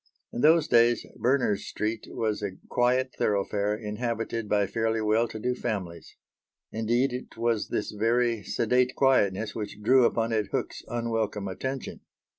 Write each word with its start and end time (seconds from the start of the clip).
In 0.33 0.41
those 0.41 0.67
days 0.67 1.05
Berners 1.15 1.63
Street 1.67 2.05
was 2.09 2.41
a 2.41 2.57
quiet 2.69 3.13
thoroughfare 3.15 3.75
inhabited 3.75 4.49
by 4.49 4.65
fairly 4.65 4.99
well 4.99 5.27
to 5.27 5.37
do 5.37 5.53
families. 5.53 6.15
Indeed 6.71 7.13
it 7.13 7.37
was 7.37 7.67
this 7.67 7.91
very 7.91 8.41
sedate 8.41 8.95
quietness 8.95 9.53
which 9.53 9.79
drew 9.83 10.05
upon 10.05 10.31
it 10.31 10.47
Hook's 10.47 10.81
unwelcome 10.87 11.47
attention. 11.47 11.99